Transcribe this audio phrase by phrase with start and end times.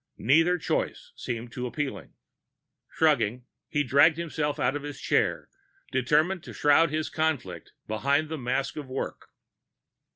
[0.17, 2.13] Neither choice seemed too appealing.
[2.91, 5.47] Shrugging, he dragged himself out of his chair,
[5.91, 9.29] determined to shroud his conflict behind the mask of work.